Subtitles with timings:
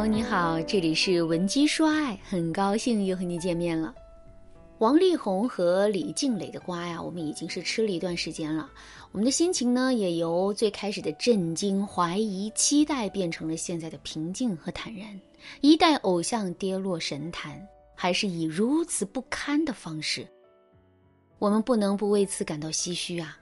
[0.00, 3.94] 友，你好，这里是文姬说爱，很高兴又和你见面了。
[4.78, 8.70] 王力宏和李静蕾的瓜呀，我们已经是吃了一段时间了。
[9.12, 15.06] 我们的心情呢，也由最开始的震惊、怀疑、期待，变成了现在的平静和坦然。
[15.60, 17.60] 一代偶像跌落神坛，
[17.94, 20.26] 还是以如此不堪的方式，
[21.38, 23.36] 我们不能不为此感到唏嘘啊。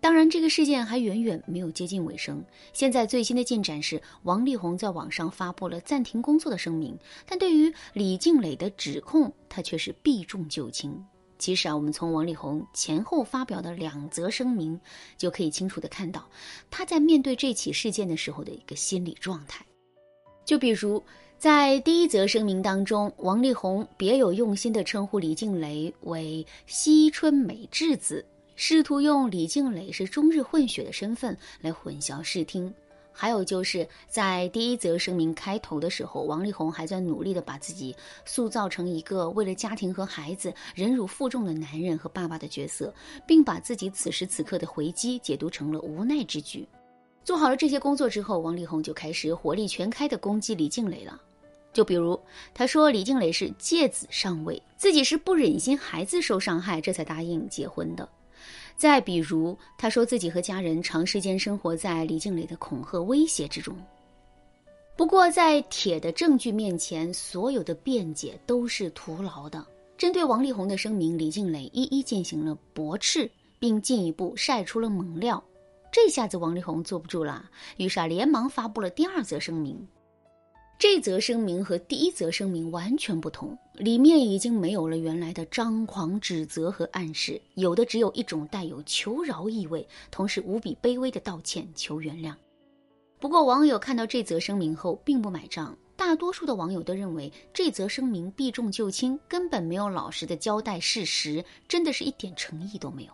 [0.00, 2.42] 当然，这个事件还远远没有接近尾声。
[2.72, 11.04] 现在最新的进展是，王力宏在网上发布了暂停工作的声明，但对于李静蕾的指控，他却是避重就轻。
[11.38, 14.80] 其实啊，我们从王力宏前后发表的两则声明，
[15.18, 16.26] 就可以清楚的看到
[16.70, 19.64] 他在面对这起事件的时候的一个心理状态。
[20.46, 21.02] 就比如
[21.38, 28.24] 在第一则声明当中，王力宏别有用心的称呼李静蕾为“惜春美智子”。
[28.62, 32.70] 试图用李静蕾是中日混血的身份来混淆视听，
[33.10, 42.92] 还有就是在第一则声明开头的时候，王力宏还在努力的把自己塑造成一个为了家庭和孩子忍辱负重的男人和爸爸的角色，
[43.26, 46.68] 并把自己此时此刻的回击解读成了无奈之举。
[47.24, 51.18] 做好了这些工作之后，王力宏就开始火力全开的攻击李静蕾了。
[51.72, 52.20] 就比如
[52.52, 58.06] 他说李静蕾是借子上位，自己是不忍心孩子受伤害，这才答应结婚的。
[58.80, 63.76] 再比如，他说自己和家人长时间生活在李静蕾的恐吓威胁之中。
[64.96, 69.62] 不过，在铁的证据面前，所有的辩解都是徒劳的。
[69.98, 75.44] 针对王力宏的声明，李静蕾一一进行了驳斥，并进一步晒出了猛料。
[75.92, 79.86] 这下子，王力宏坐不住了，于是啊，连忙发布了第二则声明。
[80.80, 92.34] 这则声明和第一则声明完全不同，里面已经没有了原来的张狂指责和暗示，有的只有一种带有求饶意味，同时无比卑微的道歉求原谅。
[93.18, 103.12] 不过，网友看到这则声明后并不买账，大多数的网友都认为这则声明避重就轻，根本没有老实的交代事实，真的是一点诚意都没有。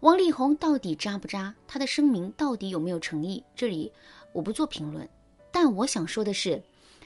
[0.00, 1.54] 王力宏到底渣不渣？
[1.66, 3.42] 他的声明到底有没有诚意？
[3.56, 3.90] 这里
[4.34, 5.08] 我不做评论。
[5.52, 6.60] 但我想说的是，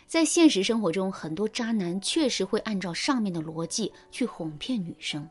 [0.06, 5.28] 在现实生活中，很多渣男确实会按照上面的逻辑去哄骗女生。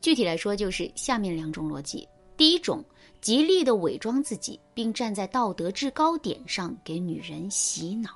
[0.00, 2.84] 具体来说，就是下面两种逻辑：第一种，
[3.20, 8.10] 极力的伪装自己，并站在道德制高点上给女人洗脑。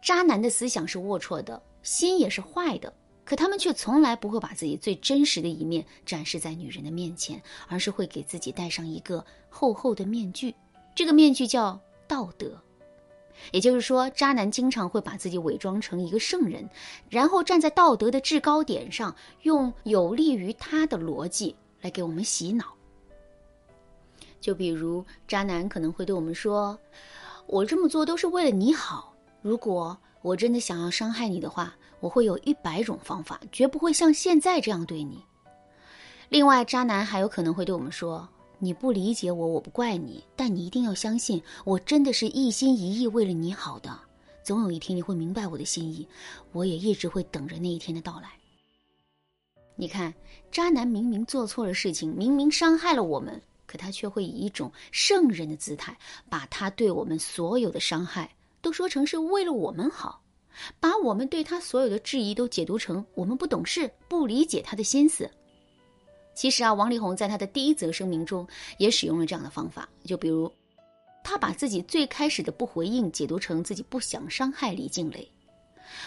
[0.00, 2.92] 渣男的思想是龌龊的，心也是坏的，
[3.24, 10.52] 可他们却从来不会把自己最真实的一面展示在女人的面前，而是会给自己戴上一个厚厚的面具，
[10.94, 11.78] 这个面具叫
[12.08, 12.60] 道德。
[13.50, 16.68] 也就是说，渣男经常会把自己伪装成一个圣人，
[17.10, 22.66] 然后站在道德的制高点上，用有利于他的逻辑来给我们洗脑。
[24.40, 26.78] 就比如，渣男可能会对我们说
[27.46, 29.14] ：“我这么做都是为了你好。
[29.40, 35.24] 如果我真的想要伤害你的话，我会有一百种方法，绝不会像现在这样对你。”
[36.28, 38.28] 另外，渣男还有可能会对我们说。
[38.64, 43.98] 你不理解我，我不怪你，但你一定要相信，我真的是一心一意为了你好的。
[44.44, 46.06] 总有一天你会明白我的心意，
[46.52, 48.30] 我也一直会等着那一天的到来。
[49.74, 50.14] 你看，
[50.52, 55.98] 渣男明明做错了事情，明明伤害了我们，可他却会以一种圣人的姿态，
[56.30, 60.22] 把他对我们所有的伤害都说成是为了我们好，
[60.78, 65.28] 把我们对他所有的质疑都解读成我们不懂事，不理解他的心思。
[66.34, 68.46] 其实啊，王力宏在他的第一则声明中
[68.78, 70.50] 也使用了这样的方法，就比如，
[71.22, 75.30] 他把自己最开始的不回应解读成自己不想伤害李静蕾，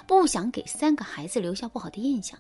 [0.08, 2.38] 不想给三个孩子留下不好的印象；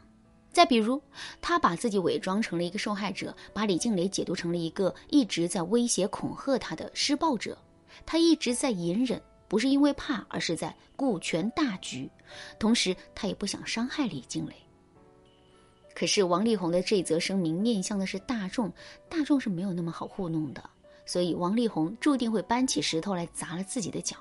[0.51, 1.01] 再比如，
[1.41, 7.57] 他把自己伪装成了一个受害者，把李静蕾解读成了一个一直在威胁恐吓他的施暴者，
[8.05, 12.09] 他一直在隐忍，不是因为怕，而是在顾全大局，
[12.57, 14.55] 同时他也不想伤害李静蕾。
[15.95, 18.71] 可是王力宏的这则声明面向的是大众，
[19.09, 20.61] 大众是没有那么好糊弄的，
[21.05, 24.17] 所以王力宏注定会搬起石头来砸了自己的脚。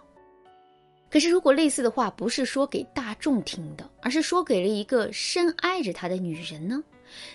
[1.11, 6.83] 可是如果类似的话不是说给大众听的，而是说给了一个深爱着他的女人呢？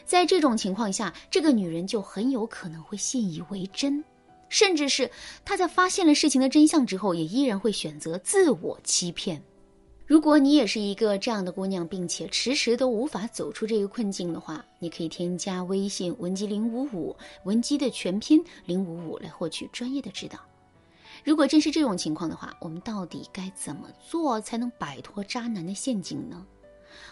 [0.06, 4.04] 在这种情况下，这个女人就很有可能会信以为真，
[4.50, 5.10] 甚至是
[5.46, 9.42] 她在发现了事情的真相之后，也依然会选择自我欺骗。
[10.10, 20.40] 如果你也是一个这样的姑娘，并且迟迟都无法走出这个困境的话，你可以添加微信文姬零五五，文姬的全拼零五五来获取专业的指导。
[21.24, 26.44] 如果真是这种情况的话，我们到底该怎么做才能摆脱渣男的陷阱呢？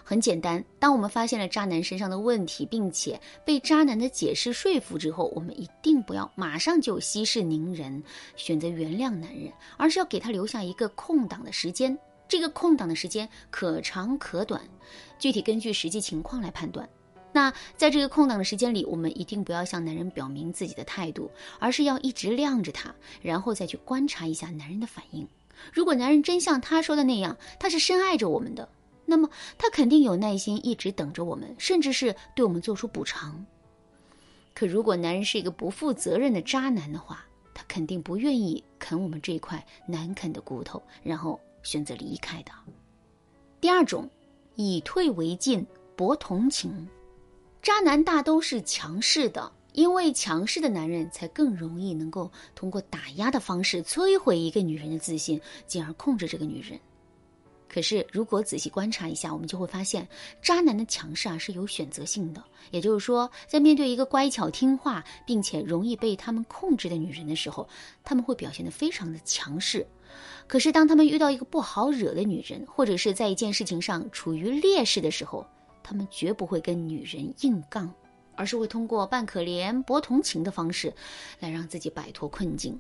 [0.04, 8.04] 很简单，当我们发现了渣男身上的问题，并且被渣男的解释说服之后，我们一定不要马上就息事宁人，
[8.36, 11.96] 选择原谅男人，而是要给他留下一个空档的时间。
[12.28, 14.62] 这个空档的时间可长可短，
[15.18, 16.88] 具体根据实际情况来判断。
[17.34, 21.30] 那在这个空档的时间里，我们一定不要向男人表明自己的态度，
[21.60, 25.28] 而是要一直晾着他，然后再去观察一下男人的反应。
[25.72, 28.68] 如果男人真像他说的那样，他是深爱着我们的，
[29.06, 33.46] 那么他肯定有耐心一直等着我们，甚至是对我们做出补偿。
[34.54, 42.52] 可如果男人是一个不负责任的渣男的话，他肯定不愿意啃我们这块难啃的骨头，然后选择离开的。
[43.60, 44.10] 第二种，
[44.56, 45.68] 以退为进，
[45.98, 46.88] 博同情。
[47.62, 56.80] 渣男大都是强势的，因为强势的男人才更容易能够通过打压的方式摧毁一个女人的自信，进而控制这个女人。
[57.70, 60.08] 可是，如果仔细观察一下，我们就会发现，
[60.42, 62.44] 渣男的强势啊是有选择性的。
[62.72, 67.68] 也就是说，在面对一个乖巧听话并且容易被他们控制的女人的时候，
[68.04, 69.86] 他们会表现得非常的强势。
[70.48, 75.46] 可是，当他们遇到一个不好惹的女人，或者是在一件事情上处于劣势的时候，
[75.84, 77.94] 他们绝不会跟女人硬杠，
[78.36, 80.94] 而是会通过扮可怜、博同情的方式，
[81.40, 82.80] 来让自己摆脱困境。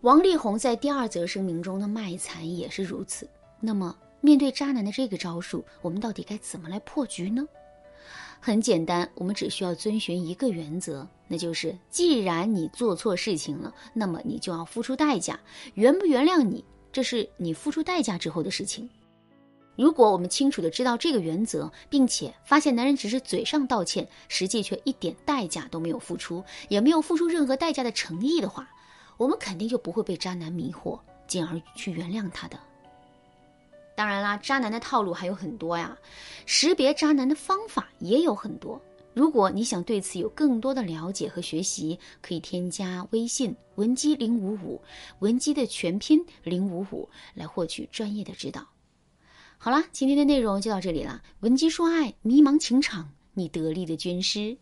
[0.00, 3.28] 王力宏在第二则声明中的卖惨也是如此。
[3.66, 7.48] 那么，面对渣男的这个招数，我们到底该怎么来破局呢？
[8.38, 15.40] 很简单，我们只需要遵循一个原则，那就是既然你做错事情了，那么你就要付出代价。
[15.72, 16.62] 原不原谅你，
[16.92, 18.86] 这是你付出代价之后的事情。
[19.76, 28.68] 如果我们清楚的知道这个原则，并且发现男人只是嘴上道歉，实际却一点代价都没有付出，也没有付出任何代价的诚意的话，
[29.16, 32.60] 我们肯定就不会被渣男迷惑，进而去原谅他的。
[33.96, 35.96] 当然啦，渣男的套路还有很多呀，
[36.46, 38.80] 识别渣男的方法也有很多。
[39.12, 44.82] 如果你想对此有更多的了解和学习，可以添加微信文姬零五五，
[45.20, 48.66] 文姬的全拼零五五，来获取专业的指导。
[49.56, 51.22] 好啦，今天的内容就到这里了。
[51.40, 54.58] 文姬说爱，迷茫情场，你得力的军师。